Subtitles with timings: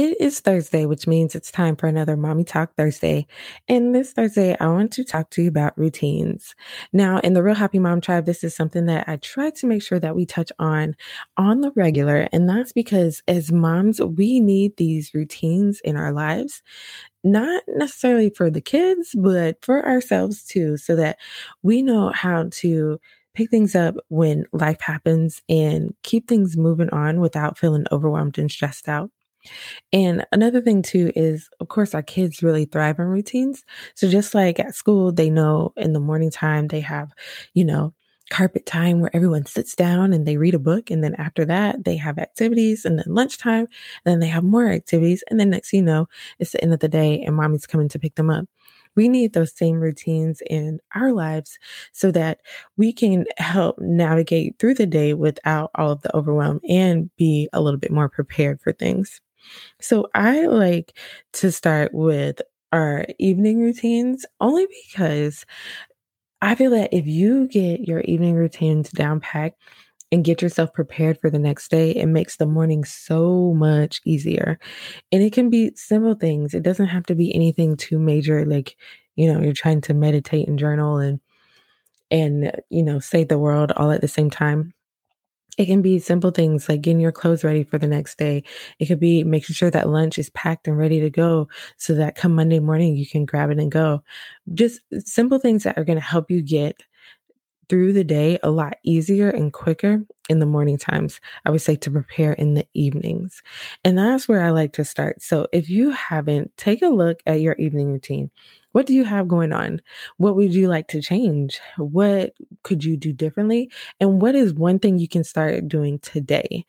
[0.00, 3.26] It is Thursday, which means it's time for another Mommy Talk Thursday.
[3.66, 6.54] And this Thursday, I want to talk to you about routines.
[6.92, 9.82] Now, in the Real Happy Mom Tribe, this is something that I try to make
[9.82, 10.94] sure that we touch on
[11.36, 12.28] on the regular.
[12.32, 16.62] And that's because as moms, we need these routines in our lives,
[17.24, 21.18] not necessarily for the kids, but for ourselves too, so that
[21.64, 23.00] we know how to
[23.34, 28.52] pick things up when life happens and keep things moving on without feeling overwhelmed and
[28.52, 29.10] stressed out.
[29.92, 33.64] And another thing too is, of course, our kids really thrive on routines.
[33.94, 37.12] So just like at school, they know in the morning time they have,
[37.54, 37.94] you know,
[38.30, 40.90] carpet time where everyone sits down and they read a book.
[40.90, 43.66] And then after that, they have activities and then lunchtime,
[44.04, 45.24] and then they have more activities.
[45.30, 47.98] And then next you know, it's the end of the day and mommy's coming to
[47.98, 48.44] pick them up.
[48.96, 51.58] We need those same routines in our lives
[51.92, 52.40] so that
[52.76, 57.60] we can help navigate through the day without all of the overwhelm and be a
[57.60, 59.20] little bit more prepared for things.
[59.80, 60.98] So I like
[61.34, 62.40] to start with
[62.72, 65.46] our evening routines only because
[66.40, 69.60] I feel that if you get your evening routines down packed
[70.12, 74.58] and get yourself prepared for the next day, it makes the morning so much easier.
[75.12, 76.54] And it can be simple things.
[76.54, 78.76] It doesn't have to be anything too major like,
[79.16, 81.20] you know, you're trying to meditate and journal and
[82.10, 84.72] and you know, save the world all at the same time.
[85.58, 88.44] It can be simple things like getting your clothes ready for the next day.
[88.78, 92.14] It could be making sure that lunch is packed and ready to go so that
[92.14, 94.02] come Monday morning you can grab it and go.
[94.54, 96.82] Just simple things that are going to help you get
[97.68, 101.20] through the day a lot easier and quicker in the morning times.
[101.44, 103.42] I would say to prepare in the evenings.
[103.84, 105.22] And that's where I like to start.
[105.22, 108.30] So if you haven't, take a look at your evening routine.
[108.72, 109.80] What do you have going on?
[110.18, 111.58] What would you like to change?
[111.78, 113.70] What could you do differently?
[113.98, 116.66] And what is one thing you can start doing today?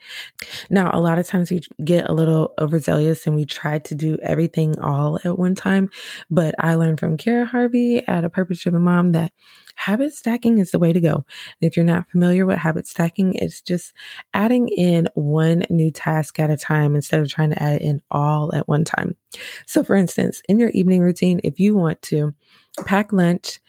[0.70, 4.18] Now, a lot of times we get a little overzealous and we try to do
[4.24, 5.90] everything all at one time.
[6.32, 9.34] But I learned from Kara Harvey at A Purpose Driven Mom that
[9.80, 11.26] habit stacking is the way to go.
[11.62, 13.94] If you're not familiar with habit stacking, it's just
[14.34, 18.02] adding in one new task at a time instead of trying to add it in
[18.12, 19.16] all at one time.
[19.66, 22.36] So, for instance, in your evening routine, if you want to
[22.86, 23.62] pack lunch,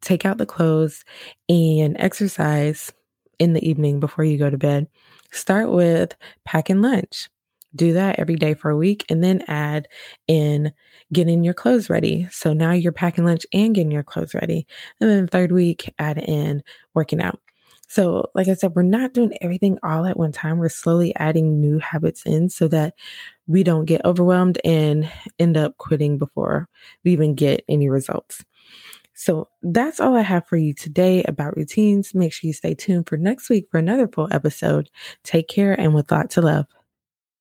[0.00, 1.04] take out the clothes,
[1.48, 2.92] and exercise
[3.38, 4.88] in the evening before you go to bed,
[5.30, 7.28] start with packing lunch.
[7.76, 9.88] Do that every day for a week and then add
[10.28, 10.72] in
[11.12, 12.28] getting your clothes ready.
[12.30, 14.66] So now you're packing lunch and getting your clothes ready.
[15.00, 16.62] And then the third week, add in
[16.94, 17.40] working out.
[17.88, 20.58] So, like I said, we're not doing everything all at one time.
[20.58, 22.94] We're slowly adding new habits in so that
[23.46, 25.08] we don't get overwhelmed and
[25.38, 26.68] end up quitting before
[27.04, 28.44] we even get any results.
[29.14, 32.14] So that's all I have for you today about routines.
[32.14, 34.90] Make sure you stay tuned for next week for another full episode.
[35.22, 36.66] Take care and with lots of love.